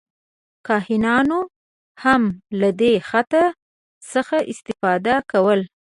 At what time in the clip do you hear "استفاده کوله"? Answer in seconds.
4.51-5.65